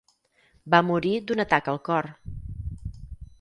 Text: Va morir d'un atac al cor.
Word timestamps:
Va 0.75 0.79
morir 0.87 1.11
d'un 1.31 1.43
atac 1.45 1.69
al 1.75 1.79
cor. 1.91 2.09